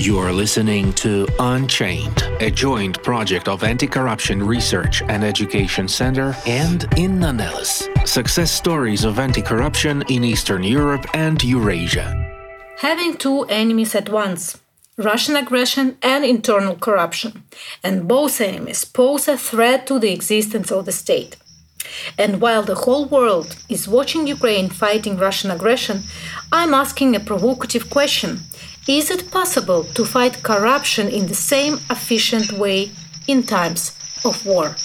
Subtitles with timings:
[0.00, 6.36] You are listening to Unchained, a joint project of Anti Corruption Research and Education Center
[6.46, 7.88] and Inna Nelles.
[8.04, 12.14] Success stories of anti corruption in Eastern Europe and Eurasia.
[12.78, 14.58] Having two enemies at once
[14.96, 17.42] Russian aggression and internal corruption,
[17.82, 21.36] and both enemies pose a threat to the existence of the state.
[22.16, 26.04] And while the whole world is watching Ukraine fighting Russian aggression,
[26.52, 28.42] I'm asking a provocative question
[28.88, 32.90] Is it possible to fight corruption in the same efficient way
[33.26, 33.92] in times
[34.24, 34.76] of war?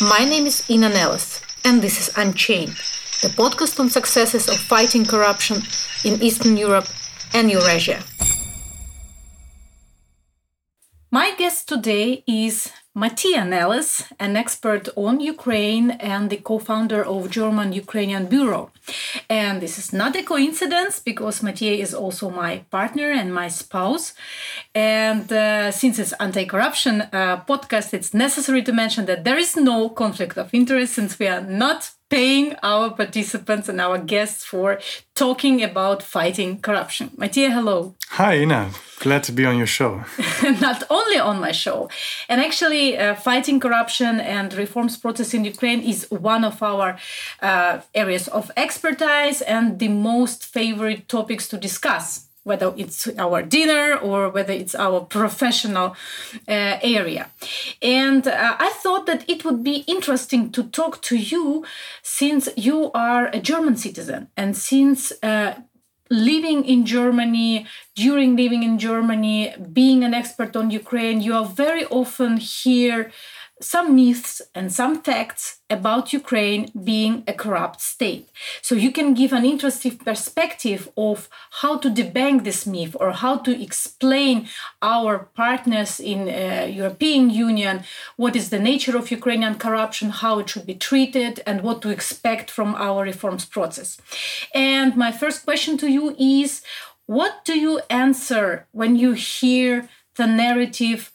[0.00, 2.72] My name is Inna Nelles, and this is Unchained,
[3.20, 5.58] the podcast on successes of fighting corruption
[6.06, 6.86] in Eastern Europe
[7.34, 8.02] and Eurasia.
[11.10, 17.30] My guest today is Mattia Nelles, an expert on Ukraine and the co founder of
[17.30, 18.70] German Ukrainian Bureau.
[19.28, 24.14] And this is not a coincidence because Mattia is also my partner and my spouse.
[24.74, 29.90] And uh, since it's anti-corruption uh, podcast, it's necessary to mention that there is no
[29.90, 34.78] conflict of interest since we are not paying our participants and our guests for
[35.14, 37.10] talking about fighting corruption.
[37.16, 37.94] Mattia, hello.
[38.10, 38.70] Hi, Inna.
[39.00, 40.04] Glad to be on your show.
[40.60, 41.90] Not only on my show.
[42.28, 46.96] And actually, uh, fighting corruption and reforms process in Ukraine is one of our
[47.42, 53.96] uh, areas of expertise and the most favorite topics to discuss whether it's our dinner
[53.96, 55.88] or whether it's our professional
[56.48, 57.28] uh, area.
[57.82, 61.64] And uh, I thought that it would be interesting to talk to you
[62.02, 65.54] since you are a German citizen and since uh,
[66.08, 67.66] living in Germany,
[67.96, 73.10] during living in Germany, being an expert on Ukraine, you are very often here
[73.60, 78.28] some myths and some facts about Ukraine being a corrupt state.
[78.60, 81.28] So you can give an interesting perspective of
[81.62, 84.48] how to debunk this myth or how to explain
[84.82, 87.82] our partners in uh, European Union
[88.16, 91.88] what is the nature of Ukrainian corruption, how it should be treated and what to
[91.88, 93.96] expect from our reforms process.
[94.54, 96.62] And my first question to you is
[97.06, 101.12] what do you answer when you hear the narrative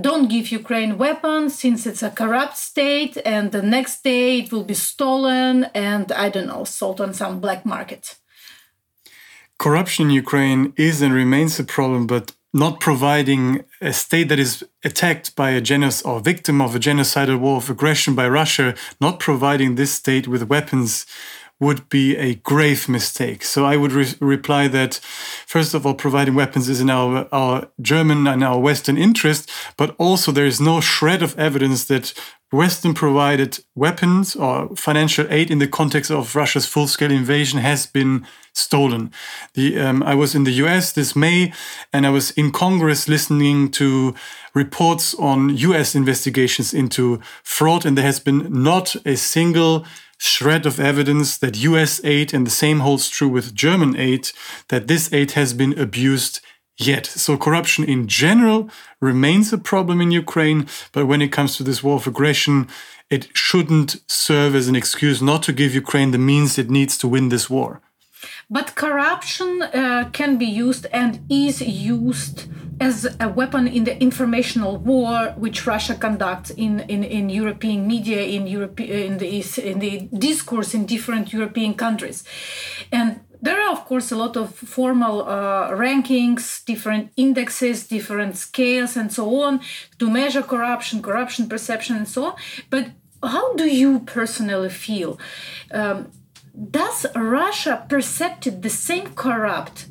[0.00, 4.64] don't give Ukraine weapons since it's a corrupt state, and the next day it will
[4.64, 8.16] be stolen and I don't know, sold on some black market.
[9.58, 14.64] Corruption in Ukraine is and remains a problem, but not providing a state that is
[14.82, 19.20] attacked by a genocide or victim of a genocidal war of aggression by Russia, not
[19.20, 21.06] providing this state with weapons
[21.58, 23.42] would be a grave mistake.
[23.42, 24.94] So I would re reply that,
[25.46, 29.94] first of all, providing weapons is in our, our German and our Western interest, but
[29.98, 32.12] also there is no shred of evidence that
[32.52, 37.86] Western provided weapons or financial aid in the context of Russia's full scale invasion has
[37.86, 39.10] been stolen.
[39.54, 41.52] The, um, I was in the US this May
[41.92, 44.14] and I was in Congress listening to
[44.54, 49.84] reports on US investigations into fraud, and there has been not a single
[50.18, 54.30] shred of evidence that US aid, and the same holds true with German aid,
[54.68, 56.40] that this aid has been abused
[56.78, 57.06] yet.
[57.06, 61.82] So corruption in general remains a problem in Ukraine, but when it comes to this
[61.82, 62.68] war of aggression,
[63.10, 67.08] it shouldn't serve as an excuse not to give Ukraine the means it needs to
[67.08, 67.80] win this war.
[68.48, 72.46] But corruption uh, can be used and is used
[72.80, 78.22] as a weapon in the informational war which Russia conducts in, in, in European media,
[78.22, 79.28] in Europe, in the
[79.62, 82.22] in the discourse in different European countries,
[82.92, 88.96] and there are of course a lot of formal uh, rankings, different indexes, different scales,
[88.96, 89.60] and so on
[89.98, 92.34] to measure corruption, corruption perception, and so on.
[92.70, 92.90] But
[93.22, 95.18] how do you personally feel?
[95.72, 96.12] Um,
[96.56, 99.86] does Russia perceive the same corrupt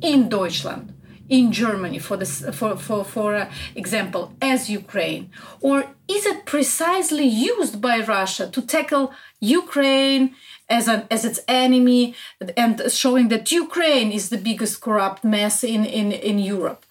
[0.00, 0.94] in Deutschland?
[1.28, 7.80] in Germany, for this, for for for example, as Ukraine, or is it precisely used
[7.80, 10.34] by Russia to tackle Ukraine
[10.68, 12.14] as an as its enemy
[12.56, 16.84] and showing that Ukraine is the biggest corrupt mess in in in Europe?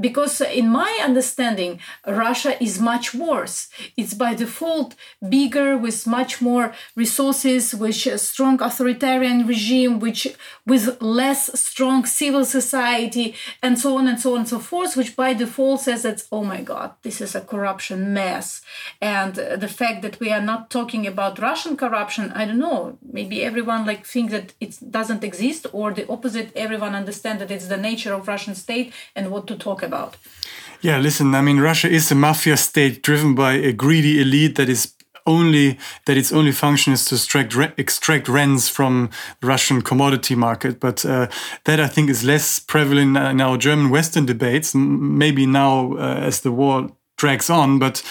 [0.00, 3.68] Because in my understanding russia is much worse.
[3.96, 4.94] It's by default
[5.28, 10.22] bigger with much more resources with a strong authoritarian regime which
[10.66, 15.16] with less strong civil society and so on and so on and so forth which
[15.16, 18.62] by default says that oh my god this is a corruption mess.
[19.00, 22.98] And the fact that we are not talking about russian corruption i don't know.
[23.18, 27.68] Maybe everyone like think that it doesn't exist or the opposite everyone understand that it's
[27.68, 29.87] the nature of russian state and what to talk about
[30.80, 34.68] yeah, listen, I mean, Russia is a mafia state driven by a greedy elite that
[34.68, 34.94] is
[35.26, 40.80] only that its only function is to extract extract rents from the Russian commodity market.
[40.80, 41.28] But uh,
[41.64, 44.74] that I think is less prevalent in our German Western debates.
[44.74, 47.78] Maybe now, uh, as the war drags on.
[47.78, 48.02] But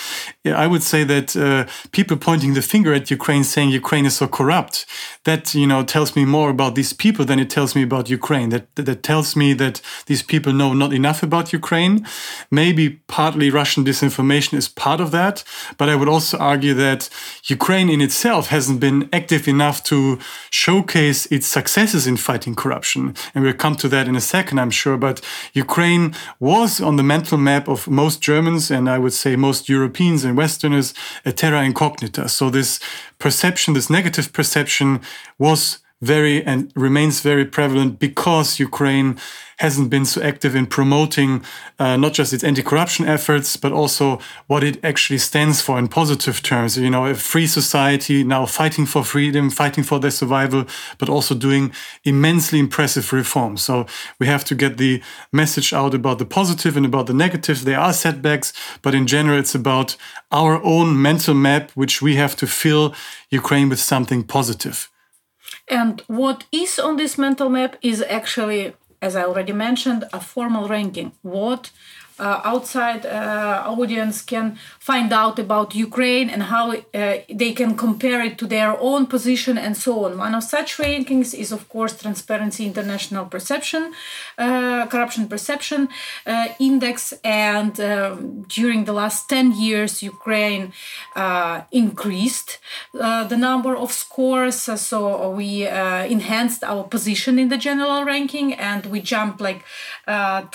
[0.46, 4.28] I would say that uh, people pointing the finger at Ukraine, saying Ukraine is so
[4.28, 4.86] corrupt,
[5.24, 8.50] that you know tells me more about these people than it tells me about Ukraine.
[8.50, 12.06] That that tells me that these people know not enough about Ukraine.
[12.52, 15.44] Maybe partly Russian disinformation is part of that,
[15.78, 17.10] but I would also argue that
[17.46, 20.20] Ukraine in itself hasn't been active enough to
[20.50, 23.16] showcase its successes in fighting corruption.
[23.34, 24.98] And we'll come to that in a second, I'm sure.
[24.98, 25.22] But
[25.54, 30.24] Ukraine was on the mental map of most Germans and I would say most Europeans
[30.24, 30.94] and Westerners
[31.26, 32.30] a terra incognita.
[32.30, 32.80] So this
[33.20, 35.02] perception, this negative perception
[35.38, 39.18] was very and remains very prevalent because Ukraine
[39.58, 41.44] hasn't been so active in promoting
[41.80, 46.44] uh, not just its anti-corruption efforts, but also what it actually stands for in positive
[46.44, 46.78] terms.
[46.78, 50.66] You know, a free society now fighting for freedom, fighting for their survival,
[51.00, 51.72] but also doing
[52.04, 53.64] immensely impressive reforms.
[53.64, 53.88] So
[54.20, 55.02] we have to get the
[55.32, 57.66] message out about the positive and about the negative.
[57.66, 58.54] There are setbacks,
[58.84, 59.98] but in general, it's about
[60.32, 62.94] our own mental map, which we have to fill
[63.32, 64.90] Ukraine with something positive.
[65.68, 70.68] And what is on this mental map is actually, as I already mentioned, a formal
[70.68, 71.12] ranking.
[71.22, 71.72] What
[72.20, 76.82] uh, outside uh, audience can find out about Ukraine and how uh,
[77.30, 80.18] they can compare it to their own position and so on.
[80.18, 83.94] One of such rankings is, of course, Transparency International Perception,
[84.38, 85.90] uh, Corruption Perception
[86.26, 87.14] uh, Index.
[87.24, 90.74] And um, during the last 10 years, Ukraine
[91.16, 92.58] uh, increased
[92.94, 94.56] the number of scores.
[94.56, 99.64] So we enhanced our position in the general ranking and we jumped like
[100.08, 100.52] 10,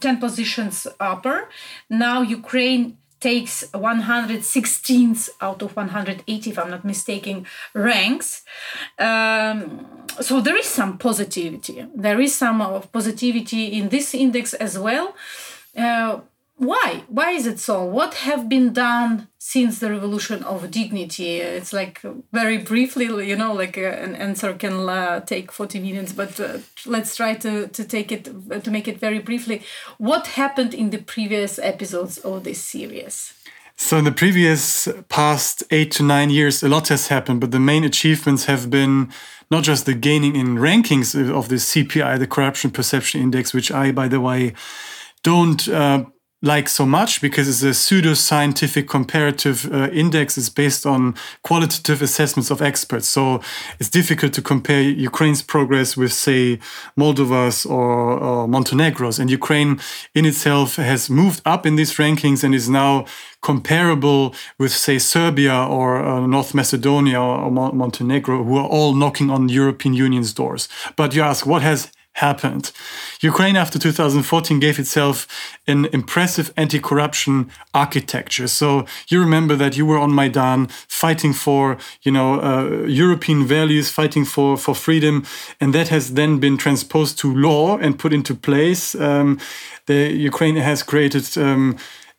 [0.00, 1.48] 10 positions positions upper.
[1.90, 8.44] Now Ukraine takes 116th out of 180, if I'm not mistaken, ranks.
[8.98, 11.86] Um, so there is some positivity.
[11.94, 15.14] There is some of positivity in this index as well.
[15.76, 16.20] Uh,
[16.56, 17.02] why?
[17.08, 17.84] Why is it so?
[17.84, 21.38] What have been done since the revolution of dignity?
[21.38, 22.00] It's like
[22.32, 26.58] very briefly you know like uh, an answer can uh, take 40 minutes but uh,
[26.86, 28.24] let's try to to take it
[28.64, 29.62] to make it very briefly.
[29.98, 33.34] What happened in the previous episodes of this series?
[33.76, 37.58] So in the previous past eight to nine years a lot has happened but the
[37.58, 39.10] main achievements have been
[39.50, 43.90] not just the gaining in rankings of the cpi the corruption perception index which i
[43.90, 44.54] by the way
[45.24, 46.04] don't uh,
[46.44, 50.36] like so much because it's a pseudo-scientific comparative uh, index.
[50.36, 53.08] It's based on qualitative assessments of experts.
[53.08, 53.40] So
[53.80, 56.58] it's difficult to compare Ukraine's progress with, say,
[56.96, 59.18] Moldova's or, or Montenegro's.
[59.18, 59.80] And Ukraine
[60.14, 63.06] in itself has moved up in these rankings and is now
[63.40, 69.48] comparable with, say, Serbia or uh, North Macedonia or Montenegro, who are all knocking on
[69.48, 70.68] European Union's doors.
[70.96, 72.70] But you ask, what has happened.
[73.20, 75.26] Ukraine, after 2014, gave itself
[75.66, 78.48] an impressive anti corruption architecture.
[78.48, 83.90] So you remember that you were on Maidan fighting for, you know, uh, European values,
[83.90, 85.24] fighting for, for freedom.
[85.60, 88.94] And that has then been transposed to law and put into place.
[88.94, 89.38] Um,
[89.86, 91.76] the Ukraine has created um,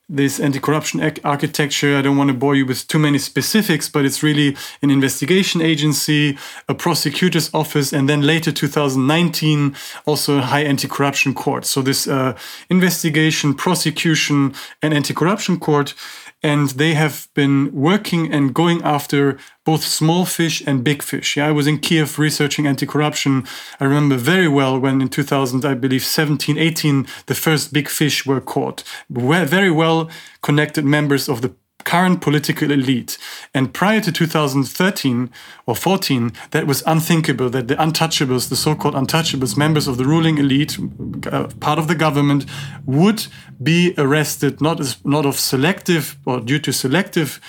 [0.07, 1.97] this anti-corruption architecture.
[1.97, 5.61] I don't want to bore you with too many specifics, but it's really an investigation
[5.61, 6.37] agency,
[6.69, 9.75] a prosecutor's office, and then later 2019
[10.05, 11.65] also a high anti-corruption court.
[11.65, 12.37] So this uh,
[12.69, 15.95] investigation, prosecution, and anti-corruption court
[16.45, 21.35] and they have been working and going after both small fish and big fish.
[21.35, 23.45] Yeah, I was in Kiev researching anti-corruption.
[23.79, 28.25] I remember very well when in 2000, I believe 17, 18, the first big fish
[28.25, 28.83] were caught.
[29.09, 30.09] Very well
[30.41, 31.53] connected members of the
[31.85, 33.17] current political elite.
[33.53, 35.29] And prior to 2013
[35.65, 40.05] or 14, that was unthinkable that the untouchables, the so called untouchables, members of the
[40.05, 40.77] ruling elite,
[41.31, 42.45] uh, part of the government,
[42.85, 43.27] would
[43.61, 47.39] be arrested not, as, not of selective or due to selective.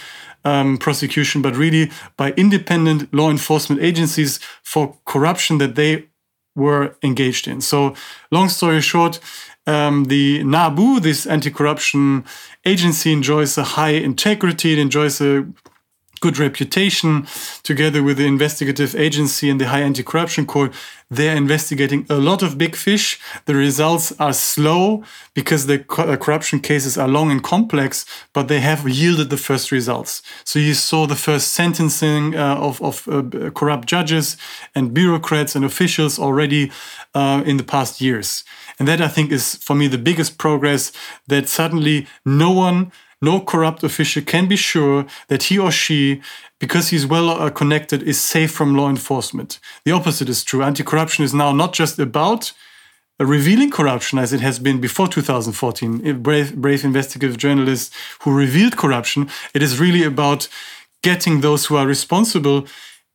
[0.47, 6.07] Um, prosecution, but really by independent law enforcement agencies for corruption that they
[6.55, 7.61] were engaged in.
[7.61, 7.95] So,
[8.31, 9.19] long story short,
[9.67, 12.25] um, the NABU, this anti-corruption
[12.65, 14.73] agency, enjoys a high integrity.
[14.73, 15.45] It enjoys a
[16.27, 17.27] good reputation
[17.63, 20.73] together with the investigative agency and the high anti-corruption court
[21.09, 23.21] they're investigating a lot of big fish.
[23.45, 25.05] The results are slow
[25.35, 29.71] because the uh, corruption cases are long and complex but they have yielded the first
[29.71, 30.23] results.
[30.45, 34.37] So you saw the first sentencing uh, of, of uh, corrupt judges
[34.75, 36.73] and bureaucrats and officials already
[37.15, 38.45] uh, in the past years.
[38.79, 40.93] And that i think is for me the biggest progress
[41.29, 42.91] that suddenly no one
[43.23, 46.21] no corrupt official can be sure that he or she,
[46.61, 49.59] because he's well uh, connected, is safe from law enforcement.
[49.85, 50.63] The opposite is true.
[50.63, 52.53] Anti corruption is now not just about
[53.19, 59.31] revealing corruption as it has been before 2014, brave, brave investigative journalists who revealed corruption.
[59.55, 60.49] It is really about
[61.03, 62.67] getting those who are responsible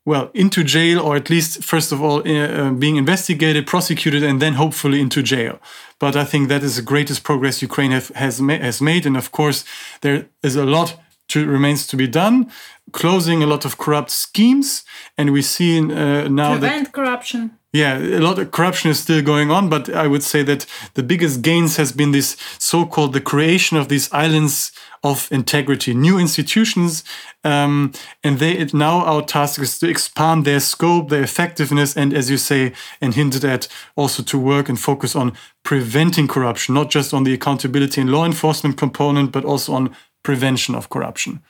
[0.06, 4.42] well into jail or at least first of all uh, uh, being investigated prosecuted and
[4.42, 5.60] then hopefully into jail
[6.02, 9.04] but i think that is the greatest progress ukraine have, has, ma has made.
[9.06, 9.60] And of course
[10.04, 10.90] there is a lot
[11.30, 12.52] to, remains to be done
[12.92, 14.84] closing a lot of corrupt schemes
[15.18, 17.52] and we see uh, now prevent that corruption.
[17.74, 21.04] Yeah a lot of corruption is still going on but i would say that the
[21.04, 24.72] biggest gains has been this so-called the creation of these islands
[25.04, 27.04] of integrity new institutions
[27.44, 27.92] um,
[28.24, 32.30] and they it, now our task is to expand their scope their effectiveness and as
[32.30, 35.32] you say and hinted at also to work and focus on
[35.64, 40.76] preventing corruption not just on the accountability and law enforcement component but also on prevention
[40.76, 41.42] of corruption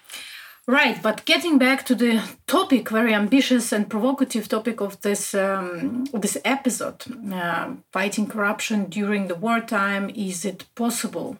[0.67, 6.05] Right, but getting back to the topic, very ambitious and provocative topic of this um,
[6.13, 7.03] this episode,
[7.33, 11.37] uh, fighting corruption during the wartime, is it possible?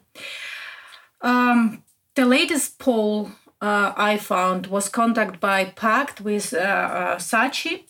[1.20, 1.84] Um,
[2.16, 7.84] the latest poll uh, I found was conducted by Pact with uh, uh SACCI.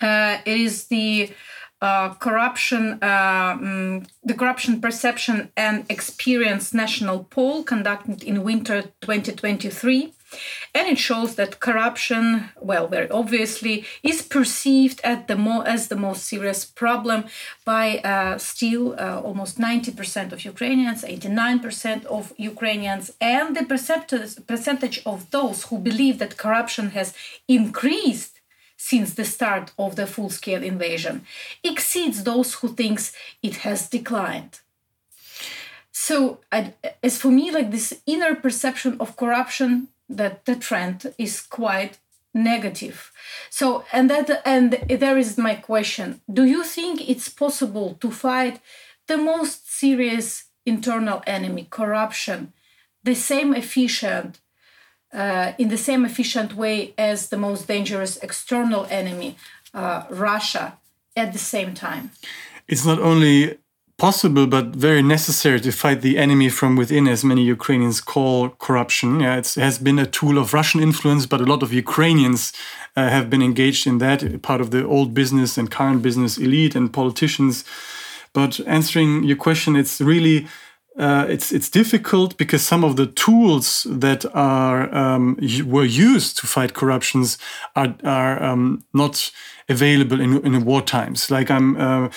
[0.00, 1.32] Uh, it is the
[1.80, 10.12] uh, corruption, um, the corruption perception and experience national poll conducted in winter 2023
[10.74, 15.96] and it shows that corruption, well, very obviously, is perceived at the mo- as the
[15.96, 17.24] most serious problem
[17.64, 23.64] by uh, still uh, almost 90% of Ukrainians, 89% of Ukrainians, and the
[24.46, 27.14] percentage of those who believe that corruption has
[27.48, 28.40] increased
[28.76, 31.24] since the start of the full-scale invasion
[31.64, 34.60] exceeds those who thinks it has declined.
[35.92, 36.40] So,
[37.02, 41.98] as for me, like this inner perception of corruption that the trend is quite
[42.34, 43.12] negative.
[43.50, 46.20] So and that and there is my question.
[46.32, 48.60] Do you think it's possible to fight
[49.06, 52.52] the most serious internal enemy corruption
[53.04, 54.40] the same efficient
[55.12, 59.36] uh, in the same efficient way as the most dangerous external enemy
[59.72, 60.76] uh, russia
[61.16, 62.10] at the same time?
[62.68, 63.58] It's not only
[63.98, 69.20] possible but very necessary to fight the enemy from within, as many Ukrainians call corruption.
[69.20, 72.52] Yeah, it has been a tool of Russian influence, but a lot of Ukrainians
[72.94, 76.74] uh, have been engaged in that, part of the old business and current business elite
[76.74, 77.64] and politicians.
[78.34, 80.46] But answering your question, it's really
[80.98, 85.36] uh, it's it's difficult because some of the tools that are um,
[85.66, 87.38] were used to fight corruptions
[87.74, 89.30] are are um, not
[89.68, 91.30] available in, in war times.
[91.30, 92.08] Like I'm, uh,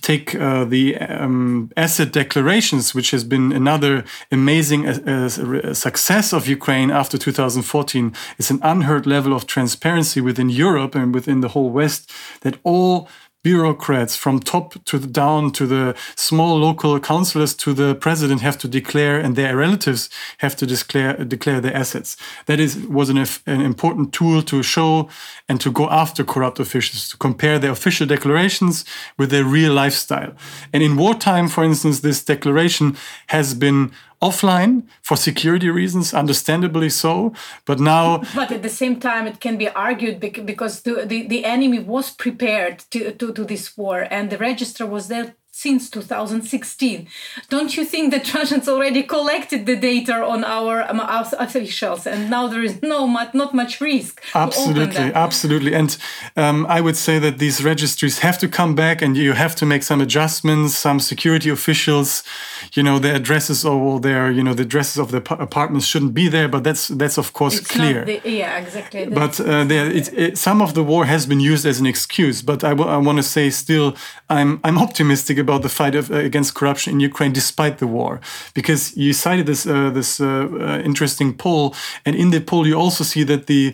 [0.00, 6.46] take uh, the um, asset declarations, which has been another amazing uh, uh success of
[6.46, 8.14] Ukraine after 2014.
[8.38, 12.10] It's an unheard level of transparency within Europe and within the whole West
[12.42, 13.08] that all
[13.42, 18.56] bureaucrats from top to the down to the small local councillors to the president have
[18.58, 20.08] to declare and their relatives
[20.38, 22.16] have to declare declare their assets.
[22.46, 25.08] That is was an, an important tool to show
[25.48, 28.84] and to go after corrupt officials to compare their official declarations
[29.18, 30.32] with their real lifestyle.
[30.72, 32.96] And in wartime for instance this declaration
[33.28, 33.92] has been
[34.22, 37.32] offline for security reasons, understandably so.
[37.64, 38.22] But now.
[38.34, 42.10] But at the same time, it can be argued because the, the, the enemy was
[42.10, 47.06] prepared to, to, to this war and the register was there since 2016.
[47.50, 52.30] Don't you think that Russians already collected the data on our, um, our officials and
[52.30, 54.22] now there is no much, not much risk?
[54.34, 55.74] Absolutely, absolutely.
[55.74, 55.96] And
[56.38, 59.66] um, I would say that these registries have to come back and you have to
[59.66, 60.74] make some adjustments.
[60.74, 62.24] Some security officials,
[62.72, 66.28] you know, their addresses or their, you know, the addresses of their apartments shouldn't be
[66.28, 68.06] there, but that's that's of course it's clear.
[68.06, 69.04] The, yeah, exactly.
[69.04, 72.40] But uh, there, it, it, some of the war has been used as an excuse.
[72.40, 73.94] But I, I want to say still,
[74.30, 78.12] I'm I'm optimistic about the fight of, uh, against corruption in Ukraine despite the war,
[78.54, 81.64] because you cited this uh, this uh, uh, interesting poll,
[82.06, 83.64] and in the poll you also see that the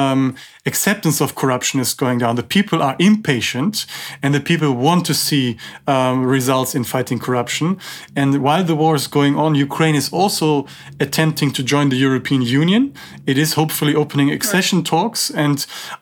[0.00, 0.34] um,
[0.70, 2.36] acceptance of corruption is going down.
[2.36, 3.86] The people are impatient,
[4.22, 5.56] and the people want to see
[5.86, 7.78] um, results in fighting corruption.
[8.20, 10.66] And while the war is going on, Ukraine is also
[11.06, 12.82] attempting to join the European Union.
[13.26, 14.86] It is hopefully opening accession right.
[14.94, 15.58] talks, and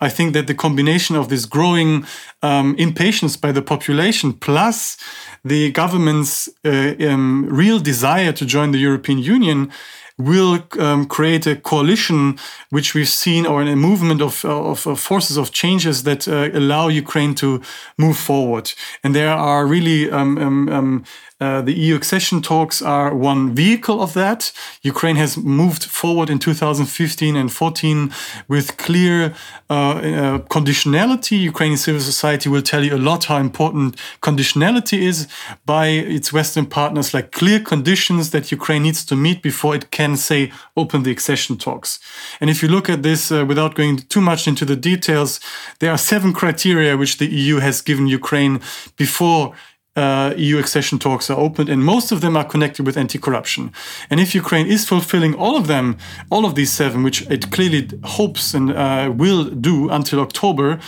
[0.07, 2.04] I think that the combination of this growing
[2.43, 4.97] um, impatience by the population plus
[5.44, 9.71] the government's uh, um, real desire to join the European Union
[10.18, 12.38] will um, create a coalition,
[12.71, 16.88] which we've seen, or a movement of, of, of forces of changes that uh, allow
[16.88, 17.61] Ukraine to
[17.99, 18.73] move forward.
[19.02, 21.04] And there are really um, um, um
[21.40, 24.52] uh, the EU accession talks are one vehicle of that.
[24.83, 28.12] Ukraine has moved forward in 2015 and 14
[28.49, 29.35] with clear
[29.68, 31.37] uh, uh, conditionality.
[31.52, 35.26] Ukrainian civil society will tell you a lot how important conditionality is
[35.66, 40.04] by its Western partners, like clear conditions that Ukraine needs to meet before it can
[40.17, 41.99] say open the accession talks.
[42.41, 45.41] And if you look at this uh, without going too much into the details,
[45.79, 48.61] there are seven criteria which the EU has given Ukraine
[48.97, 49.55] before
[49.97, 53.73] uh, EU accession talks are opened, and most of them are connected with anti-corruption.
[54.11, 55.97] And if Ukraine is fulfilling all of them,
[56.31, 60.81] all of these seven, which it clearly hopes and uh, will do until October,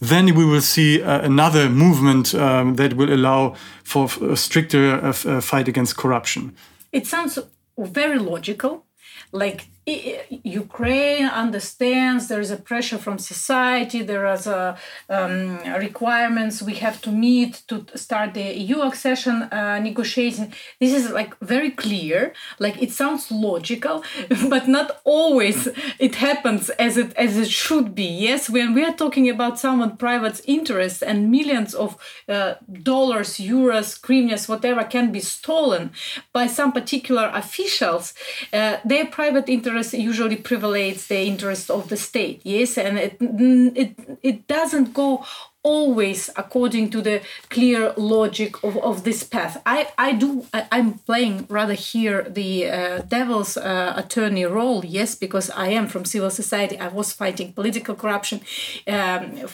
[0.00, 5.08] then we will see uh, another movement um, that will allow for a stricter uh,
[5.08, 6.54] uh, fight against corruption.
[6.92, 7.38] It sounds
[7.78, 8.86] very logical.
[9.32, 16.74] Like Ukraine understands there is a pressure from society, there is a um, requirements we
[16.74, 20.52] have to meet to start the EU accession uh, negotiation.
[20.78, 24.04] This is like very clear, like it sounds logical,
[24.48, 28.04] but not always it happens as it as it should be.
[28.28, 31.96] Yes, when we are talking about someone private interests and millions of
[32.28, 35.90] uh, dollars, euros, hryvnias, whatever can be stolen
[36.32, 38.14] by some particular officials,
[38.52, 42.78] uh, their private interests interest usually prevails the interest of the state yes?
[42.78, 45.24] And it it, it doesn't go
[45.62, 49.62] always according to the clear logic of, of this path.
[49.64, 55.14] I, I do, I, am playing rather here the uh, devil's uh, attorney role, yes,
[55.14, 56.78] because I am from civil society.
[56.78, 58.40] I was fighting political corruption
[58.88, 59.46] um,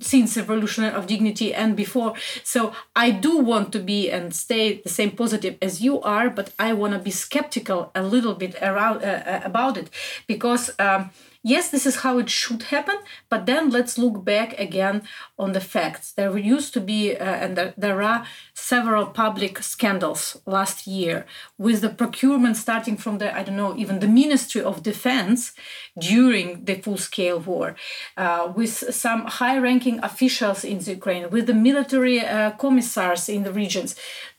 [0.00, 2.14] since the Revolution of Dignity and before.
[2.44, 6.52] So I do want to be and stay the same positive as you are, but
[6.58, 9.90] I want to be skeptical a little bit around uh, uh about it
[10.26, 10.70] because.
[10.78, 11.10] Um,
[11.46, 12.96] yes, this is how it should happen,
[13.28, 15.02] but then let's look back again
[15.38, 16.12] on the facts.
[16.12, 21.24] There used to be, uh, and there, there are several public scandals last year
[21.56, 25.52] with the procurement starting from the, I don't know, even the Ministry of Defense
[25.96, 27.76] during the full scale war,
[28.16, 33.52] uh, with some high ranking officials in Ukraine, with the military uh, commissars in the
[33.52, 33.94] regions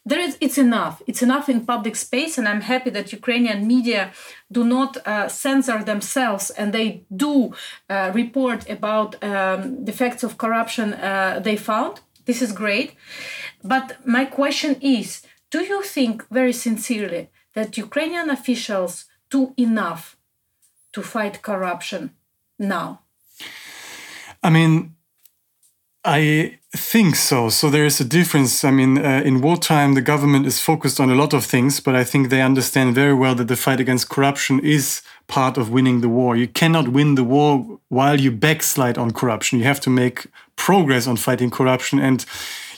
[0.07, 1.01] there is it's enough.
[1.05, 4.11] It's enough in public space and i'm happy that ukrainian media
[4.57, 6.87] do not uh, censor themselves and they
[7.25, 7.33] do
[7.89, 11.93] uh, report about um, the facts of corruption uh, they found.
[12.25, 12.89] This is great.
[13.63, 15.07] But my question is
[15.49, 18.93] do you think very sincerely that ukrainian officials
[19.29, 20.17] do enough
[20.93, 22.11] to fight corruption
[22.57, 22.87] now?
[24.43, 24.96] I mean
[26.09, 27.49] I think so.
[27.49, 28.63] So there is a difference.
[28.63, 31.95] I mean, uh, in wartime, the government is focused on a lot of things, but
[31.95, 35.99] I think they understand very well that the fight against corruption is part of winning
[35.99, 36.37] the war.
[36.37, 39.59] You cannot win the war while you backslide on corruption.
[39.59, 41.99] You have to make progress on fighting corruption.
[41.99, 42.25] And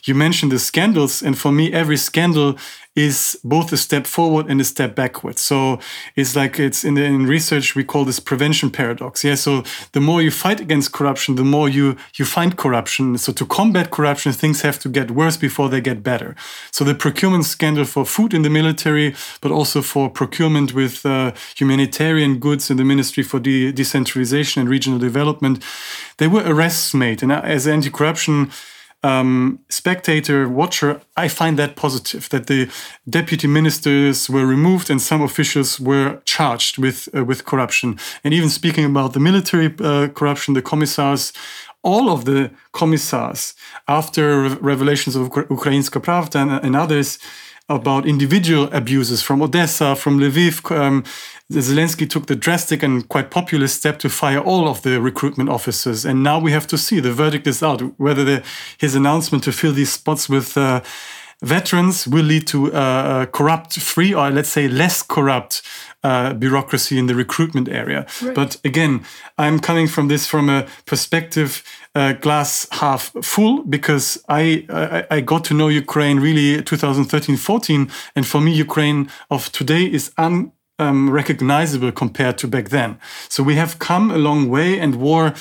[0.05, 2.57] you mentioned the scandals, and for me, every scandal
[2.95, 5.37] is both a step forward and a step backward.
[5.37, 5.79] So
[6.15, 9.23] it's like it's in the in research we call this prevention paradox.
[9.23, 9.35] Yeah.
[9.35, 13.17] So the more you fight against corruption, the more you you find corruption.
[13.17, 16.35] So to combat corruption, things have to get worse before they get better.
[16.71, 21.31] So the procurement scandal for food in the military, but also for procurement with uh,
[21.55, 25.63] humanitarian goods in the Ministry for De Decentralization and Regional Development,
[26.17, 28.51] there were arrests made, and as anti-corruption
[29.03, 32.69] um, spectator watcher, I find that positive that the
[33.09, 37.97] deputy ministers were removed and some officials were charged with uh, with corruption.
[38.23, 41.33] And even speaking about the military uh, corruption, the commissars,
[41.81, 43.53] all of the commissars
[43.87, 47.19] after revelations of Ukrainska Pravda and, and others
[47.69, 50.69] about individual abuses from Odessa, from Lviv.
[50.75, 51.03] Um,
[51.51, 56.05] Zelensky took the drastic and quite populist step to fire all of the recruitment officers.
[56.05, 58.43] And now we have to see the verdict is out whether the,
[58.77, 60.81] his announcement to fill these spots with uh,
[61.41, 65.63] veterans will lead to uh, corrupt free or let's say less corrupt
[66.03, 68.05] uh, bureaucracy in the recruitment area.
[68.21, 68.35] Right.
[68.35, 69.03] But again,
[69.37, 71.63] I'm coming from this from a perspective
[71.95, 77.89] uh, glass half full because I, I, I got to know Ukraine really 2013 14,
[78.15, 81.09] and for me Ukraine of today is unrecognizable um,
[81.91, 82.97] compared to back then.
[83.27, 85.33] So we have come a long way, and war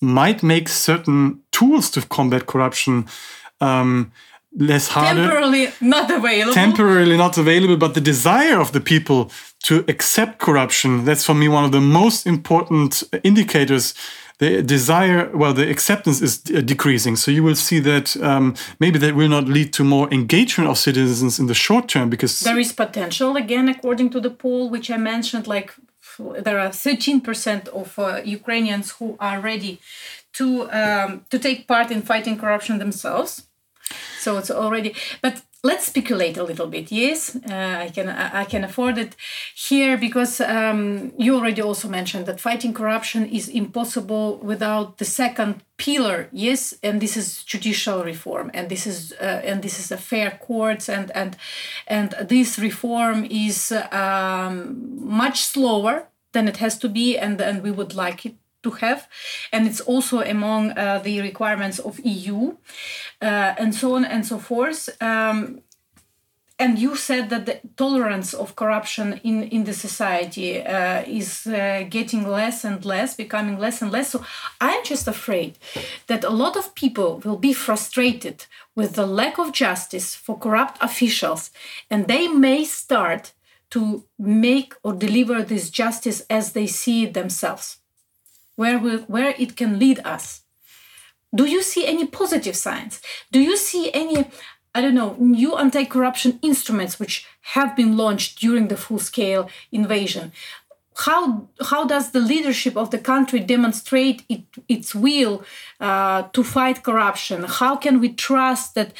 [0.00, 3.06] might make certain tools to combat corruption.
[3.60, 4.12] Um,
[4.54, 5.22] less harder.
[5.22, 6.52] Temporarily not available.
[6.52, 9.30] Temporarily not available, but the desire of the people
[9.62, 13.94] to accept corruption, that's for me one of the most important indicators
[14.38, 17.16] the desire, well, the acceptance is uh, decreasing.
[17.16, 20.78] So you will see that um, maybe that will not lead to more engagement of
[20.78, 24.90] citizens in the short term because there is potential again, according to the poll which
[24.90, 25.74] I mentioned, like
[26.18, 29.80] there are 13% of uh, Ukrainians who are ready
[30.34, 33.46] to um, to take part in fighting corruption themselves.
[34.18, 36.90] So it's already, but let's speculate a little bit.
[36.90, 39.16] Yes, uh, I can I can afford it
[39.54, 45.62] here because um, you already also mentioned that fighting corruption is impossible without the second
[45.76, 46.28] pillar.
[46.32, 50.38] Yes, and this is judicial reform, and this is uh, and this is a fair
[50.40, 51.36] courts, and and
[51.86, 57.70] and this reform is um, much slower than it has to be, and and we
[57.70, 59.08] would like it to have
[59.52, 62.56] and it's also among uh, the requirements of eu
[63.20, 65.62] uh, and so on and so forth um,
[66.62, 71.84] and you said that the tolerance of corruption in, in the society uh, is uh,
[71.90, 74.10] getting less and less, becoming less and less.
[74.10, 74.24] So
[74.60, 75.58] I'm just afraid
[76.06, 78.46] that a lot of people will be frustrated
[78.76, 81.50] with the lack of justice for corrupt officials,
[81.90, 83.32] and they may start
[83.70, 87.81] to make or deliver this justice as they see it themselves
[88.62, 90.42] where, we, where it can lead us.
[91.34, 93.00] Do you see any positive signs?
[93.34, 94.16] Do you see any,
[94.74, 99.48] I don't know, new anti corruption instruments which have been launched during the full scale
[99.72, 100.30] invasion?
[101.04, 105.42] How, how does the leadership of the country demonstrate it, its will
[105.80, 107.38] uh, to fight corruption?
[107.60, 108.92] How can we trust that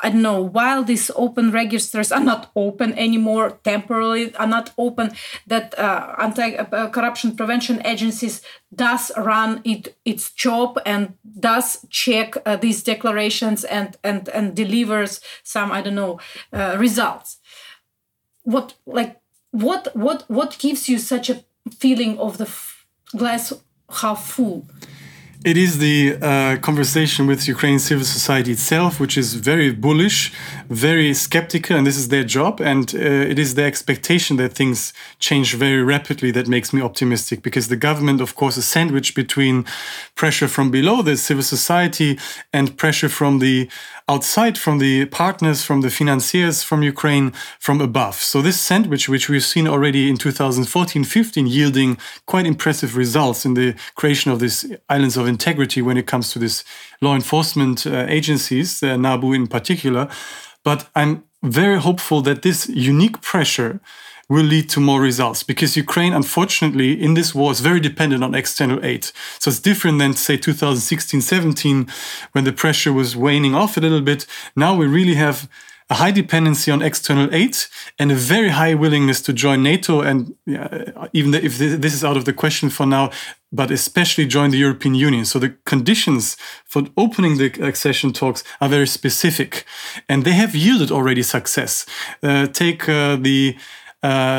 [0.00, 5.10] I don't know, while these open registers are not open anymore, temporarily are not open,
[5.46, 8.40] that uh, anti-corruption prevention agencies
[8.72, 15.20] does run it, its job and does check uh, these declarations and, and, and delivers
[15.42, 16.20] some, I don't know,
[16.52, 17.38] uh, results.
[18.42, 21.44] What, like, what, what, what gives you such a
[21.76, 23.52] feeling of the f- glass
[23.90, 24.66] half full?
[25.44, 30.32] It is the uh, conversation with Ukrainian civil society itself, which is very bullish,
[30.68, 32.60] very skeptical, and this is their job.
[32.60, 37.42] And uh, it is their expectation that things change very rapidly that makes me optimistic
[37.42, 39.64] because the government, of course, is sandwiched between
[40.14, 42.18] pressure from below the civil society
[42.52, 43.68] and pressure from the
[44.08, 48.14] outside from the partners, from the financiers from Ukraine, from above.
[48.14, 53.74] So this sandwich, which we've seen already in 2014-15, yielding quite impressive results in the
[53.94, 56.64] creation of these islands of integrity when it comes to this
[57.00, 60.08] law enforcement uh, agencies, uh, NABU in particular.
[60.64, 63.80] But I'm very hopeful that this unique pressure
[64.28, 68.34] will lead to more results because Ukraine, unfortunately, in this war is very dependent on
[68.34, 69.04] external aid.
[69.38, 71.86] So it's different than, say, 2016 17,
[72.32, 74.26] when the pressure was waning off a little bit.
[74.54, 75.48] Now we really have
[75.90, 77.56] a high dependency on external aid
[77.98, 80.02] and a very high willingness to join NATO.
[80.02, 80.34] And
[81.14, 83.10] even if this is out of the question for now,
[83.50, 85.24] but especially join the European Union.
[85.24, 89.64] So the conditions for opening the accession talks are very specific
[90.08, 91.86] and they have yielded already success.
[92.22, 93.56] Uh, take uh, the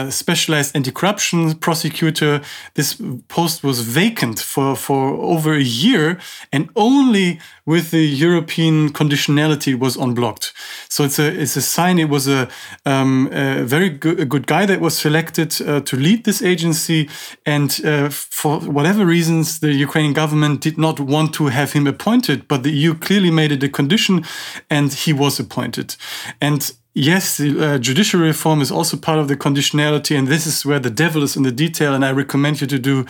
[0.09, 2.41] specialized anti-corruption prosecutor.
[2.75, 6.17] This post was vacant for, for over a year,
[6.51, 10.53] and only with the European conditionality was unblocked.
[10.87, 11.99] So it's a it's a sign.
[11.99, 12.47] It was a,
[12.85, 17.09] um, a very good, a good guy that was selected uh, to lead this agency,
[17.45, 22.47] and uh, for whatever reasons, the Ukrainian government did not want to have him appointed,
[22.47, 24.25] but the EU clearly made it a condition,
[24.69, 25.95] and he was appointed.
[26.39, 30.79] And yes, uh, judicial reform is also part of the conditionality, and this is where
[30.79, 31.93] the devil is in the detail.
[31.93, 33.05] And I recommend you to do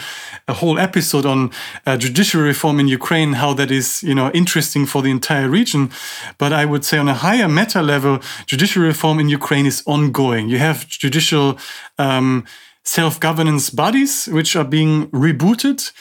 [0.47, 1.51] a whole episode on
[1.85, 5.89] uh, judicial reform in Ukraine, how that is, you know, interesting for the entire region.
[6.37, 10.49] But I would say on a higher meta level, judicial reform in Ukraine is ongoing.
[10.49, 11.57] You have judicial
[11.97, 12.45] um,
[12.83, 15.91] self-governance bodies which are being rebooted.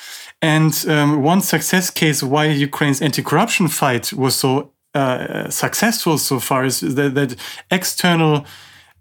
[0.41, 6.65] And um, one success case why Ukraine's anti-corruption fight was so uh, successful so far
[6.65, 7.37] is that, that
[7.71, 8.45] external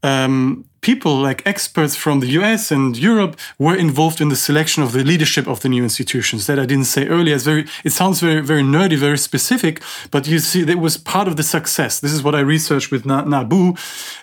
[0.03, 4.91] um, people like experts from the US and Europe were involved in the selection of
[4.91, 7.35] the leadership of the new institutions that I didn't say earlier.
[7.35, 9.81] It's very, it sounds very, very nerdy, very specific,
[10.11, 11.99] but you see, that was part of the success.
[11.99, 13.77] This is what I researched with NABU,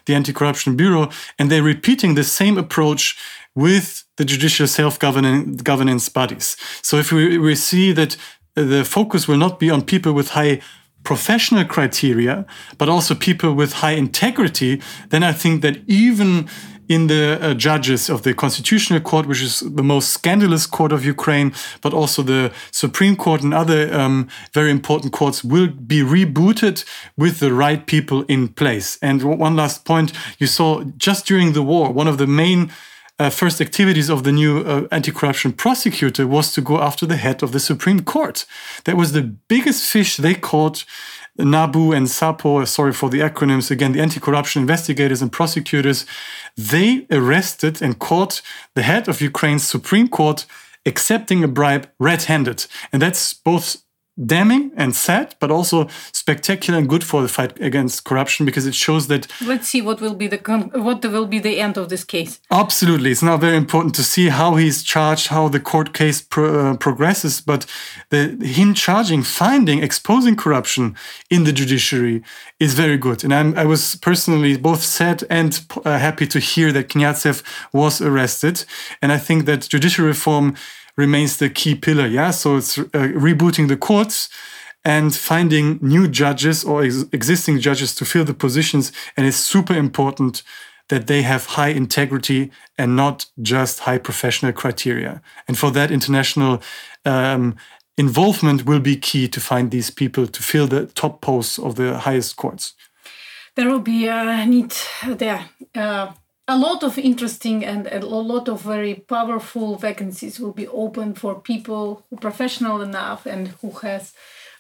[0.07, 3.17] the Anti-Corruption Bureau, and they're repeating the same approach
[3.55, 6.57] with the judicial self-governance bodies.
[6.83, 8.17] So if we, we see that
[8.55, 10.61] the focus will not be on people with high
[11.05, 12.45] professional criteria,
[12.79, 16.49] but also people with high integrity, then I think that even
[16.89, 21.05] in the uh, judges of the Constitutional Court, which is the most scandalous court of
[21.05, 26.85] Ukraine, but also the Supreme Court and other um, very important courts will be rebooted
[27.17, 28.99] with the right people in place.
[29.01, 32.71] And one last point you saw just during the war, one of the main
[33.19, 37.43] uh, first activities of the new uh, anti-corruption prosecutor was to go after the head
[37.43, 38.45] of the Supreme Court.
[38.85, 40.85] That was the biggest fish they caught.
[41.39, 46.07] NABU and SAPO, sorry for the acronyms, again, the anti-corruption investigators and prosecutors,
[46.57, 48.41] they arrested and caught
[48.75, 50.47] the head of Ukraine's Supreme Court
[50.87, 52.67] accepting a bribe red-handed.
[52.93, 53.83] And that's both
[54.17, 58.75] damning and sad, but also spectacular and good for the fight against corruption because it
[58.75, 59.27] shows that.
[59.45, 60.39] Let's see what will be the
[60.75, 62.41] what will be the end of this case.
[62.51, 66.73] Absolutely, it's now very important to see how he's charged, how the court case pro,
[66.73, 67.41] uh, progresses.
[67.41, 67.67] But
[68.11, 70.97] the him charging, finding, exposing corruption
[71.31, 72.23] in the judiciary
[72.61, 76.73] is very good, and I'm, i was personally both sad and uh, happy to hear
[76.73, 78.65] that Kniazev was arrested,
[79.03, 80.55] and I think that judicial reform
[80.97, 82.07] remains the key pillar.
[82.07, 84.29] Yeah, so it's uh, rebooting the courts
[84.85, 88.93] and finding new judges or ex existing judges to fill the positions.
[89.17, 90.43] And it's super important
[90.89, 95.23] that they have high integrity and not just high professional criteria.
[95.49, 96.61] And for that, international
[97.05, 97.57] um,
[97.97, 101.99] involvement will be key to find these people to fill the top posts of the
[101.99, 102.75] highest courts.
[103.55, 104.75] There will be a need
[105.07, 105.47] there.
[105.75, 106.13] Uh,
[106.47, 111.41] a lot of interesting and a lot of very powerful vacancies will be open for
[111.41, 114.13] people who are professional enough and who has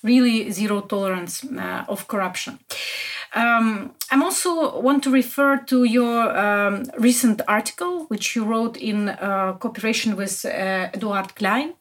[0.02, 2.58] really zero tolerance uh, of corruption.
[3.34, 9.08] Um, I'm also want to refer to your um, recent article, which you wrote in
[9.08, 11.74] uh, cooperation with uh, Eduard Klein,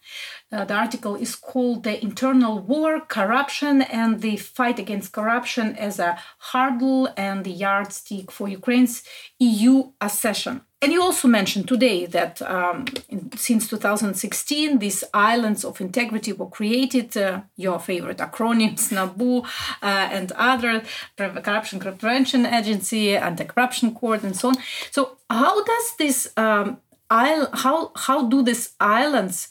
[0.53, 5.99] uh, the article is called The Internal War, Corruption and the Fight Against Corruption as
[5.99, 6.17] a
[6.51, 9.03] Hurdle and the Yardstick for Ukraine's
[9.39, 10.61] EU accession.
[10.81, 16.49] And you also mentioned today that um, in, since 2016, these islands of integrity were
[16.49, 19.43] created, uh, your favorite acronyms, NABU
[19.81, 20.83] uh, and other,
[21.17, 24.55] Corruption Prevention Agency, Anti-Corruption Court, and so on.
[24.91, 29.47] So how does this, um, how, how do these islands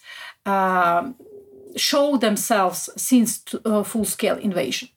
[1.76, 4.88] show themselves since uh, full-scale invasion.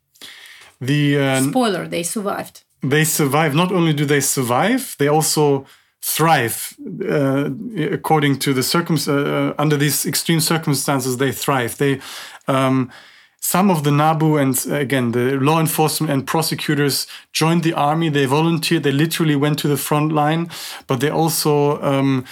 [0.82, 2.64] The uh, spoiler: they survived.
[2.82, 3.56] They survive.
[3.56, 5.66] Not only do they survive, they also
[6.02, 6.76] thrive.
[7.10, 7.50] Uh,
[7.92, 11.78] according to the circum uh, under these extreme circumstances, they thrive.
[11.78, 12.00] They
[12.48, 12.92] um,
[13.40, 18.10] some of the NABU and uh, again the law enforcement and prosecutors joined the army.
[18.10, 18.84] They volunteered.
[18.84, 20.50] They literally went to the front line,
[20.88, 22.26] but they also um,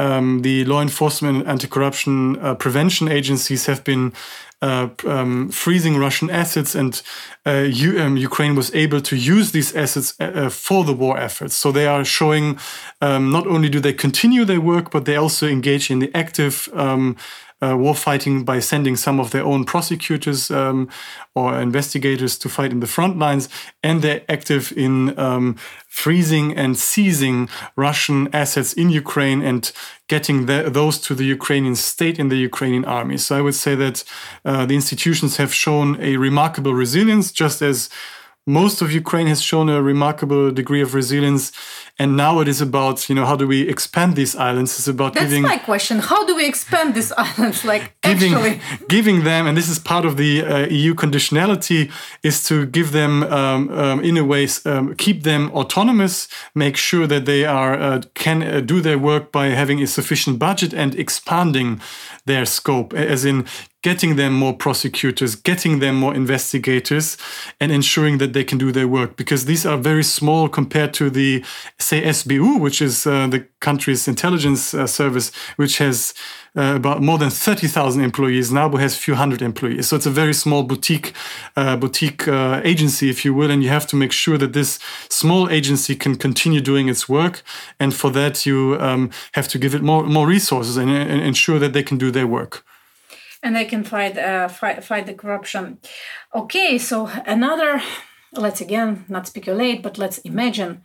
[0.00, 4.12] um, the law enforcement and anti-corruption uh, prevention agencies have been
[4.62, 7.02] uh, um, freezing Russian assets, and
[7.46, 11.54] uh, um, Ukraine was able to use these assets uh, uh, for the war efforts.
[11.54, 12.58] So they are showing
[13.00, 16.68] um, not only do they continue their work, but they also engage in the active
[16.74, 17.16] um,
[17.62, 20.88] uh, war fighting by sending some of their own prosecutors um,
[21.34, 23.48] or investigators to fight in the front lines,
[23.82, 25.56] and they're active in um,
[25.88, 29.72] freezing and seizing Russian assets in Ukraine and
[30.08, 33.16] getting the, those to the Ukrainian state and the Ukrainian army.
[33.18, 34.04] So I would say that
[34.44, 37.88] uh, the institutions have shown a remarkable resilience, just as
[38.46, 41.52] most of Ukraine has shown a remarkable degree of resilience
[41.98, 44.78] and now it is about you know how do we expand these islands?
[44.78, 45.98] It's about that's giving my question.
[45.98, 47.64] How do we expand these islands?
[47.64, 48.60] Like giving actually?
[48.88, 51.90] giving them and this is part of the uh, eu conditionality
[52.22, 57.06] is to give them um, um, in a way um, keep them autonomous make sure
[57.06, 60.94] that they are uh, can uh, do their work by having a sufficient budget and
[60.94, 61.80] expanding
[62.26, 62.92] their scope.
[62.94, 63.46] As in
[63.82, 67.16] getting them more prosecutors, getting them more investigators,
[67.60, 71.10] and ensuring that they can do their work because these are very small compared to
[71.10, 71.44] the
[71.78, 76.14] say SBU, which is uh, the country's intelligence uh, service, which has
[76.56, 78.50] uh, about more than 30,000 employees.
[78.50, 79.88] NABU has a few hundred employees.
[79.88, 81.12] So it's a very small boutique,
[81.56, 83.50] uh, boutique uh, agency, if you will.
[83.50, 87.42] And you have to make sure that this small agency can continue doing its work.
[87.78, 91.58] And for that, you um, have to give it more, more resources and, and, ensure
[91.60, 92.64] that they can do their work.
[93.42, 95.78] And they can fight, uh, fight, fight the corruption.
[96.34, 97.82] Okay, so another,
[98.32, 100.82] let's again not speculate, but let's imagine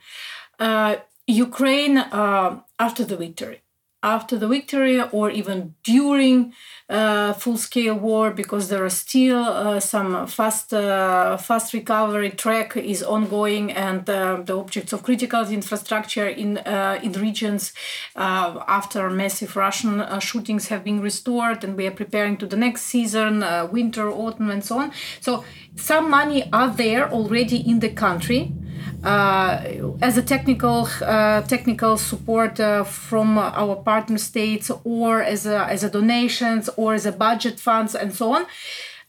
[0.59, 0.95] uh,
[1.27, 3.64] Ukraine uh, after the victory.
[4.05, 6.53] After the victory, or even during
[6.89, 13.01] uh, full-scale war, because there are still uh, some fast, uh, fast recovery track is
[13.01, 16.51] ongoing, and uh, the objects of critical infrastructure in
[17.05, 17.73] in regions
[18.15, 23.43] after massive Russian shootings have been restored, and we are preparing to the next season,
[23.71, 24.91] winter, autumn, and so on.
[25.19, 25.43] So
[25.75, 28.64] some money are there already in the country uh,
[29.03, 35.83] as a technical uh, technical support uh, from our partner states or as a, as
[35.83, 38.45] a donations or as a budget funds and so on.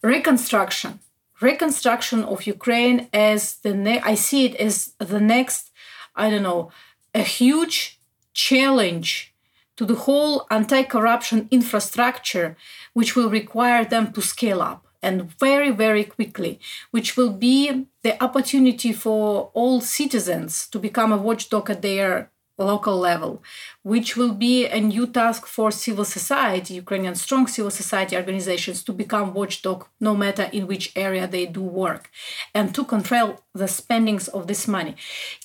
[0.02, 1.00] Reconstruction
[1.42, 5.70] reconstruction of ukraine as the ne- i see it as the next
[6.14, 6.70] i don't know
[7.14, 8.00] a huge
[8.32, 9.34] challenge
[9.76, 12.56] to the whole anti corruption infrastructure,
[12.94, 16.58] which will require them to scale up and very, very quickly,
[16.90, 22.96] which will be the opportunity for all citizens to become a watchdog at their local
[22.96, 23.42] level,
[23.82, 28.92] which will be a new task for civil society, Ukrainian strong civil society organizations to
[28.92, 32.10] become watchdog no matter in which area they do work
[32.54, 34.96] and to control the spendings of this money.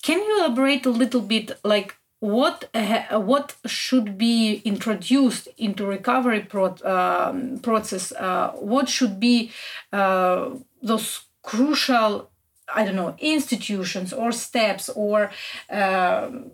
[0.01, 6.41] Can you elaborate a little bit like what uh, what should be introduced into recovery
[6.41, 8.11] pro- um, process?
[8.11, 9.51] Uh, what should be
[9.91, 10.51] uh,
[10.83, 12.29] those crucial
[12.73, 15.31] I don't know institutions or steps or
[15.71, 16.51] um,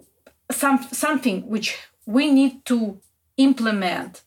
[0.50, 3.02] some something which we need to
[3.36, 4.22] implement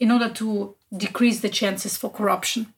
[0.00, 2.74] in order to decrease the chances for corruption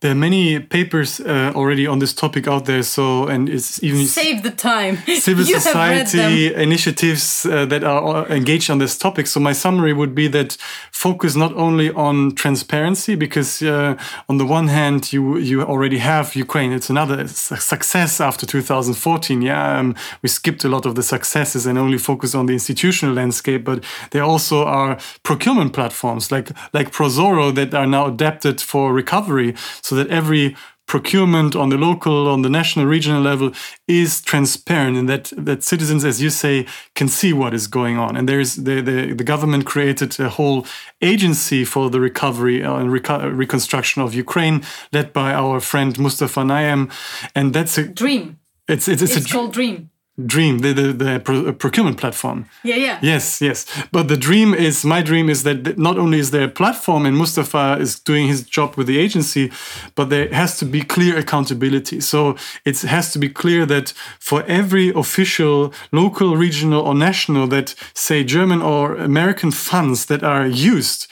[0.00, 2.82] there are many papers uh, already on this topic out there.
[2.82, 4.96] So, and it's even save the time.
[5.06, 9.26] Civil society initiatives uh, that are engaged on this topic.
[9.26, 10.56] So, my summary would be that
[10.90, 13.96] focus not only on transparency, because uh,
[14.28, 16.72] on the one hand, you you already have Ukraine.
[16.72, 19.42] It's another success after 2014.
[19.42, 23.14] Yeah, um, we skipped a lot of the successes and only focus on the institutional
[23.14, 23.64] landscape.
[23.64, 29.54] But there also are procurement platforms like like ProZorro that are now adapted for recovery
[29.89, 30.56] so that every
[30.90, 33.52] procurement on the local, on the national, regional level
[33.86, 38.16] is transparent and that, that citizens, as you say, can see what is going on.
[38.16, 40.66] And there is the, the, the government created a whole
[41.00, 46.90] agency for the recovery and reco reconstruction of Ukraine, led by our friend Mustafa Nayyem.
[47.36, 48.40] And that's a dream.
[48.66, 49.90] It's, it's, it's, it's a called Dream.
[50.26, 52.46] Dream, the, the, the uh, procurement platform.
[52.62, 52.98] Yeah, yeah.
[53.02, 53.66] Yes, yes.
[53.92, 57.16] But the dream is, my dream is that not only is there a platform and
[57.16, 59.50] Mustafa is doing his job with the agency,
[59.94, 62.00] but there has to be clear accountability.
[62.00, 67.74] So it has to be clear that for every official, local, regional, or national that
[67.94, 71.06] say German or American funds that are used,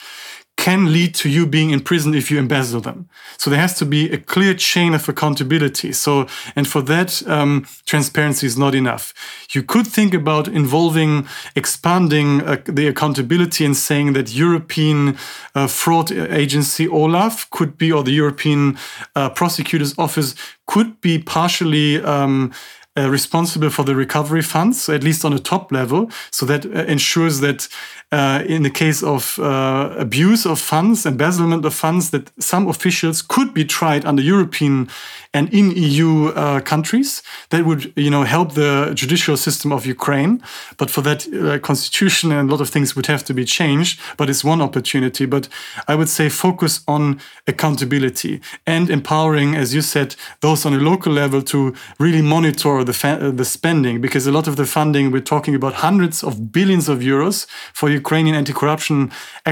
[0.59, 3.09] can lead to you being in prison if you embezzle them.
[3.37, 5.92] So there has to be a clear chain of accountability.
[5.92, 9.14] So, and for that, um, transparency is not enough.
[9.55, 15.16] You could think about involving, expanding uh, the accountability and saying that European
[15.55, 18.77] uh, fraud agency OLAF could be, or the European
[19.14, 20.35] uh, prosecutor's office
[20.66, 22.53] could be partially um,
[22.98, 26.11] uh, responsible for the recovery funds, at least on a top level.
[26.30, 27.68] So that uh, ensures that
[28.11, 33.20] uh, in the case of uh, abuse of funds, embezzlement of funds, that some officials
[33.20, 34.88] could be tried under European
[35.34, 37.22] and in EU uh, countries.
[37.50, 40.42] That would, you know, help the judicial system of Ukraine.
[40.78, 44.00] But for that, uh, constitution and a lot of things would have to be changed.
[44.16, 45.26] But it's one opportunity.
[45.26, 45.48] But
[45.87, 51.12] I would say focus on accountability and empowering, as you said, those on a local
[51.12, 55.55] level to really monitor the the spending because a lot of the funding we're talking
[55.55, 57.46] about hundreds of billions of euros
[57.79, 58.98] for Ukrainian anti-corruption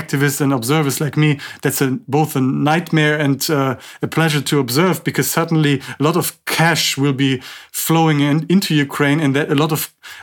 [0.01, 1.31] activists and observers like me.
[1.63, 6.17] That's a, both a nightmare and uh, a pleasure to observe because suddenly a lot
[6.17, 7.33] of cash will be
[7.71, 9.81] flowing in, into Ukraine and that a lot of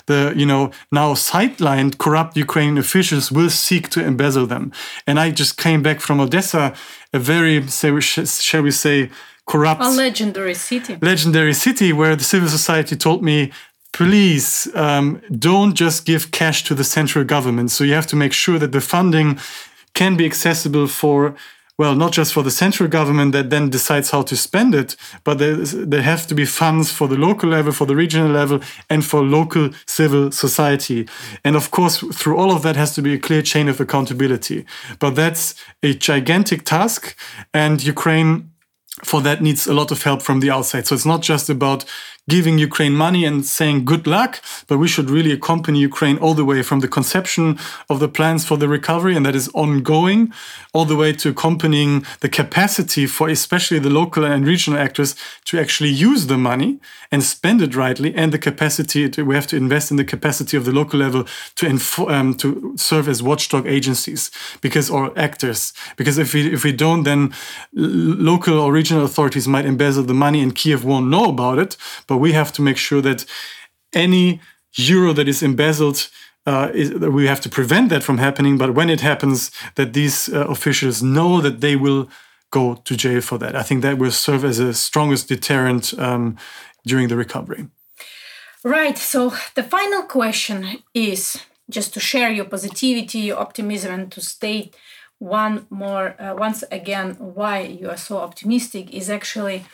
[0.10, 4.71] the you know now sidelined corrupt Ukrainian officials will seek to embezzle them.
[5.08, 6.73] And I just came back from Odessa,
[7.13, 9.10] a very shall we say
[9.45, 10.97] corrupt a legendary city.
[11.01, 13.51] legendary city where the civil society told me
[13.93, 17.71] please um, don't just give cash to the central government.
[17.71, 19.39] So you have to make sure that the funding
[19.93, 21.36] can be accessible for
[21.77, 25.38] well not just for the central government that then decides how to spend it but
[25.39, 29.03] there, there have to be funds for the local level for the regional level and
[29.06, 31.08] for local civil society.
[31.43, 34.65] And of course through all of that has to be a clear chain of accountability.
[34.99, 37.15] But that's a gigantic task
[37.53, 38.53] and ukraine
[39.03, 40.86] for that needs a lot of help from the outside.
[40.86, 41.86] So it's not just about
[42.29, 46.45] giving Ukraine money and saying good luck, but we should really accompany Ukraine all the
[46.45, 47.59] way from the conception
[47.89, 50.31] of the plans for the recovery, and that is ongoing,
[50.73, 55.59] all the way to accompanying the capacity for especially the local and regional actors to
[55.59, 56.79] actually use the money
[57.12, 60.55] and spend it rightly, and the capacity to, we have to invest in the capacity
[60.55, 61.67] of the local level to
[62.07, 64.31] um, to serve as watchdog agencies
[64.62, 65.73] because or actors.
[65.97, 67.33] Because if we if we don't, then
[67.73, 71.77] local or regional authorities might embezzle the money, and Kiev won't know about it.
[72.07, 73.26] But but we have to make sure that
[73.91, 74.39] any
[74.76, 76.10] euro that is embezzled
[76.45, 78.56] uh, is, we have to prevent that from happening.
[78.58, 82.08] But when it happens, that these uh, officials know that they will
[82.52, 83.56] go to jail for that.
[83.56, 86.38] I think that will serve as a strongest deterrent um,
[86.86, 87.65] during the recovery.
[88.63, 88.97] Right.
[88.97, 94.76] So the final question is just to share your positivity, your optimism, and to state
[95.17, 99.66] one more uh, once again why you are so optimistic is actually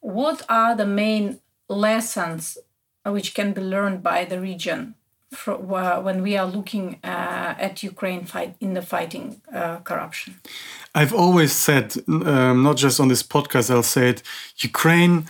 [0.00, 1.38] what are the main
[1.68, 2.58] lessons
[3.04, 4.94] which can be learned by the region
[5.32, 10.40] for, uh, when we are looking uh, at Ukraine fight in the fighting uh, corruption?
[10.94, 14.22] I've always said, um, not just on this podcast, I'll say it.
[14.58, 15.26] Ukraine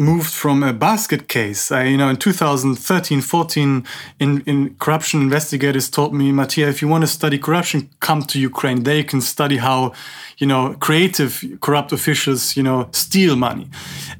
[0.00, 1.70] moved from a basket case.
[1.70, 3.84] I, you know, in 2013, 14,
[4.18, 8.40] in, in corruption investigators told me, Mattia, if you want to study corruption, come to
[8.40, 8.82] Ukraine.
[8.84, 9.92] There you can study how,
[10.38, 13.68] you know, creative corrupt officials, you know, steal money.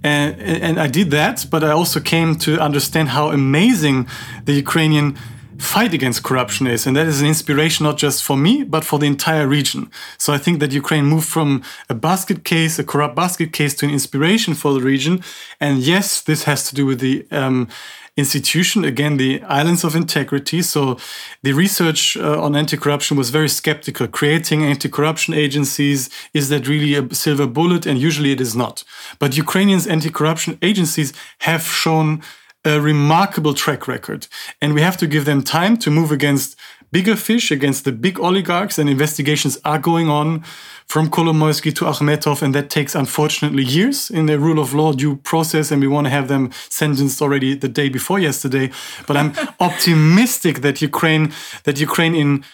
[0.03, 4.07] And, and I did that, but I also came to understand how amazing
[4.45, 5.16] the Ukrainian
[5.61, 6.87] fight against corruption is.
[6.87, 9.91] And that is an inspiration not just for me, but for the entire region.
[10.19, 13.87] So I think that Ukraine moved from a basket case, a corrupt basket case, to
[13.87, 15.23] an inspiration for the region.
[15.61, 17.69] And yes, this has to do with the um,
[18.17, 20.63] institution, again, the islands of integrity.
[20.63, 20.99] So
[21.43, 24.07] the research uh, on anti corruption was very skeptical.
[24.09, 27.87] Creating anti corruption agencies, is that really a silver bullet?
[27.87, 28.85] And usually it is not.
[29.19, 32.23] But Ukrainians' anti corruption agencies have shown
[32.65, 34.27] a remarkable track record.
[34.61, 36.57] And we have to give them time to move against
[36.93, 40.43] bigger fish, against the big oligarchs, and investigations are going on
[40.87, 45.17] from Kolomoisky to Akhmetov, and that takes unfortunately years in the rule of law due
[45.17, 48.73] process, and we want to have them sentenced already the day before yesterday.
[49.07, 51.33] But I'm optimistic that Ukraine
[51.63, 52.45] that Ukraine in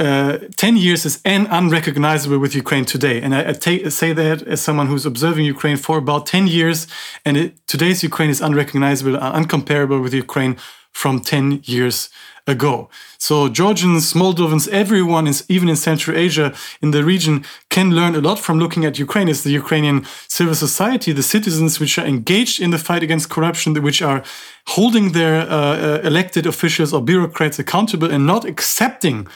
[0.00, 3.20] uh, 10 years is an unrecognizable with Ukraine today.
[3.22, 6.86] And I, I take, say that as someone who's observing Ukraine for about 10 years.
[7.24, 10.56] And it, today's Ukraine is unrecognizable, uh, uncomparable with Ukraine
[10.90, 12.08] from 10 years
[12.46, 12.90] ago.
[13.18, 18.20] So Georgians, Moldovans, everyone, is, even in Central Asia, in the region, can learn a
[18.20, 19.28] lot from looking at Ukraine.
[19.28, 23.74] It's the Ukrainian civil society, the citizens which are engaged in the fight against corruption,
[23.82, 24.22] which are
[24.66, 29.26] holding their uh, uh, elected officials or bureaucrats accountable and not accepting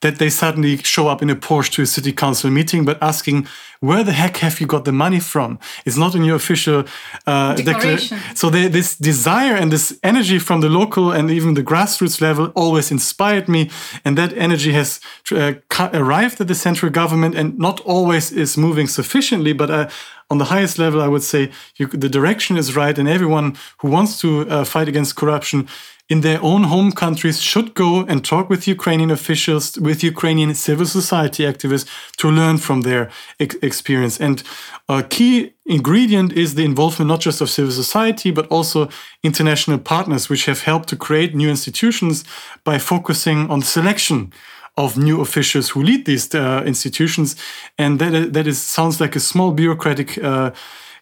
[0.00, 3.46] that they suddenly show up in a Porsche to a city council meeting, but asking,
[3.80, 5.58] where the heck have you got the money from?
[5.86, 6.84] It's not in your official
[7.26, 8.18] uh, declaration.
[8.34, 12.52] So they, this desire and this energy from the local and even the grassroots level
[12.54, 13.70] always inspired me.
[14.04, 15.00] And that energy has
[15.32, 15.54] uh,
[15.92, 19.88] arrived at the central government and not always is moving sufficiently, but uh,
[20.30, 23.88] on the highest level, I would say you, the direction is right, and everyone who
[23.88, 25.66] wants to uh, fight against corruption
[26.10, 30.86] in their own home countries should go and talk with Ukrainian officials, with Ukrainian civil
[30.86, 34.20] society activists to learn from their ex experience.
[34.26, 34.42] And
[34.88, 38.88] a key ingredient is the involvement not just of civil society, but also
[39.22, 42.24] international partners, which have helped to create new institutions
[42.64, 44.32] by focusing on the selection
[44.76, 47.36] of new officials who lead these uh, institutions.
[47.78, 50.50] And that, that is, sounds like a small bureaucratic uh,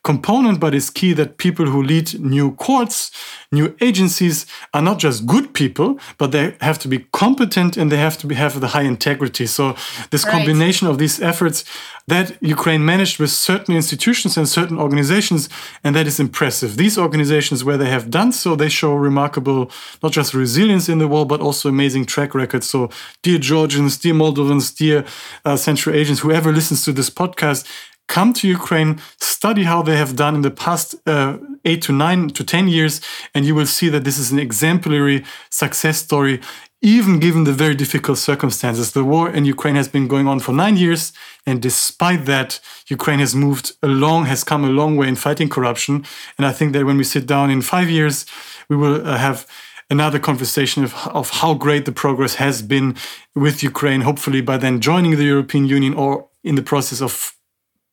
[0.03, 3.11] component, but it's key that people who lead new courts,
[3.53, 7.96] new agencies are not just good people, but they have to be competent and they
[7.96, 9.46] have to be, have the high integrity.
[9.46, 9.74] So
[10.11, 10.32] this right.
[10.32, 11.64] combination of these efforts
[12.09, 15.49] that Ukraine managed with certain institutions and certain organizations,
[15.84, 16.76] and that is impressive.
[16.76, 19.70] These organizations, where they have done so, they show remarkable,
[20.03, 22.64] not just resilience in the war, but also amazing track record.
[22.64, 22.88] So,
[23.22, 25.05] dear Georgians, dear Moldovans, dear
[25.44, 27.66] uh, Central Asians, whoever listens to this podcast,
[28.09, 32.28] come to Ukraine, study how they have done in the past uh, eight to nine
[32.30, 33.00] to 10 years,
[33.34, 36.40] and you will see that this is an exemplary success story,
[36.80, 38.92] even given the very difficult circumstances.
[38.92, 41.12] The war in Ukraine has been going on for nine years,
[41.46, 46.04] and despite that, Ukraine has moved along, has come a long way in fighting corruption.
[46.36, 48.26] And I think that when we sit down in five years,
[48.68, 49.46] we will uh, have
[49.90, 52.96] another conversation of, of how great the progress has been
[53.34, 57.38] with Ukraine, hopefully by then joining the European Union or in the process of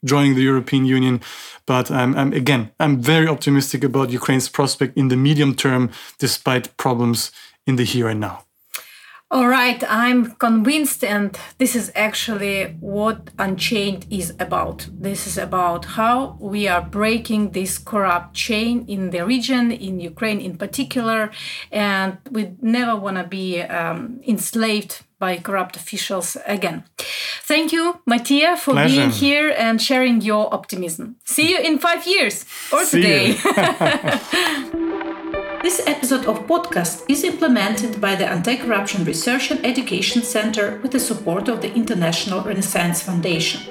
[0.06, 1.22] joining the European Union.
[1.66, 5.90] But I'm, I'm, again, I'm very optimistic about Ukraine's prospect in the medium term,
[6.20, 7.32] despite problems
[7.68, 8.46] in the here and now.
[9.32, 14.88] All right, I'm convinced, and this is actually what Unchained is about.
[14.92, 20.40] This is about how we are breaking this corrupt chain in the region, in Ukraine
[20.40, 21.32] in particular,
[21.72, 26.84] and we never want to be um, enslaved by corrupt officials again.
[27.44, 28.96] Thank you, Mattia, for Pleasure.
[28.96, 31.18] being here and sharing your optimism.
[31.26, 33.34] See you in five years or See today.
[35.62, 41.00] this episode of podcast is implemented by the Anti-Corruption Research and Education Center with the
[41.00, 43.62] support of the International Renaissance Foundation.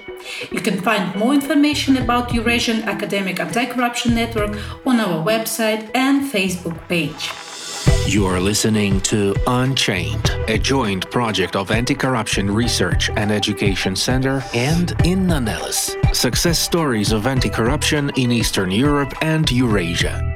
[0.51, 6.89] You can find more information about Eurasian Academic Anti-Corruption Network on our website and Facebook
[6.89, 7.31] page.
[8.07, 14.43] You are listening to Unchained, a joint project of Anti Corruption Research and Education Center
[14.55, 15.97] and Inna Nelles.
[16.13, 20.34] Success stories of anti corruption in Eastern Europe and Eurasia.